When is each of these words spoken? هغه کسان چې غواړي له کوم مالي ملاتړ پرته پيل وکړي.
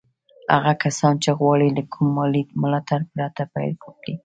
هغه 0.55 0.73
کسان 0.83 1.13
چې 1.23 1.29
غواړي 1.39 1.67
له 1.77 1.83
کوم 1.91 2.07
مالي 2.15 2.43
ملاتړ 2.61 2.99
پرته 3.13 3.43
پيل 3.53 3.73
وکړي. 3.81 4.15